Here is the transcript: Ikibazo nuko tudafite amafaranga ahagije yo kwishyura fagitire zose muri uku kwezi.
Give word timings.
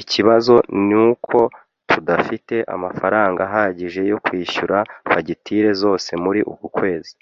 Ikibazo 0.00 0.54
nuko 0.88 1.38
tudafite 1.90 2.56
amafaranga 2.74 3.40
ahagije 3.48 4.00
yo 4.10 4.16
kwishyura 4.24 4.76
fagitire 5.10 5.70
zose 5.82 6.10
muri 6.24 6.40
uku 6.52 6.66
kwezi. 6.78 7.12